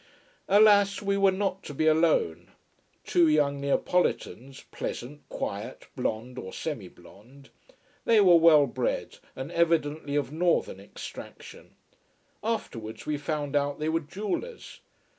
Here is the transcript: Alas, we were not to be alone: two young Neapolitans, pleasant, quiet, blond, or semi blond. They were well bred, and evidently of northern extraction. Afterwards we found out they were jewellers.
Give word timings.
Alas, 0.49 0.99
we 0.99 1.15
were 1.15 1.29
not 1.31 1.61
to 1.61 1.75
be 1.75 1.85
alone: 1.85 2.49
two 3.05 3.27
young 3.27 3.61
Neapolitans, 3.61 4.63
pleasant, 4.71 5.21
quiet, 5.29 5.85
blond, 5.95 6.39
or 6.39 6.51
semi 6.51 6.87
blond. 6.89 7.51
They 8.05 8.19
were 8.19 8.37
well 8.37 8.65
bred, 8.65 9.19
and 9.35 9.51
evidently 9.51 10.15
of 10.15 10.31
northern 10.31 10.79
extraction. 10.79 11.75
Afterwards 12.43 13.05
we 13.05 13.17
found 13.19 13.55
out 13.55 13.77
they 13.77 13.89
were 13.89 13.99
jewellers. 13.99 14.79